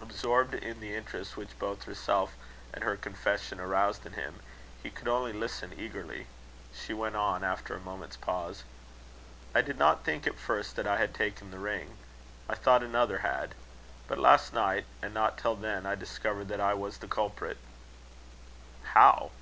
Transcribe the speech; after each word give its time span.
Absorbed 0.00 0.54
in 0.54 0.78
the 0.78 0.94
interest 0.94 1.36
which 1.36 1.58
both 1.58 1.82
herself 1.82 2.32
and 2.72 2.84
her 2.84 2.96
confession 2.96 3.58
aroused 3.58 4.06
in 4.06 4.12
him, 4.12 4.38
he 4.84 4.88
could 4.88 5.08
only 5.08 5.32
listen 5.32 5.72
eagerly. 5.76 6.28
She 6.72 6.94
went 6.94 7.16
on, 7.16 7.42
after 7.42 7.74
a 7.74 7.80
moment's 7.80 8.16
pause: 8.16 8.62
"I 9.56 9.62
did 9.62 9.76
not 9.76 10.04
think 10.04 10.28
at 10.28 10.38
first 10.38 10.76
that 10.76 10.86
I 10.86 10.98
had 10.98 11.12
taken 11.12 11.50
the 11.50 11.58
ring. 11.58 11.96
I 12.48 12.54
thought 12.54 12.84
another 12.84 13.18
had. 13.18 13.56
But 14.06 14.18
last 14.18 14.52
night, 14.52 14.86
and 15.02 15.12
not 15.12 15.36
till 15.38 15.56
then, 15.56 15.86
I 15.86 15.96
discovered 15.96 16.46
that 16.50 16.60
I 16.60 16.74
was 16.74 16.98
the 16.98 17.08
culprit." 17.08 17.58
"How?" 18.94 19.32